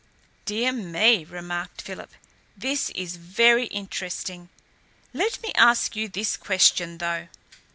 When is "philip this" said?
1.83-2.89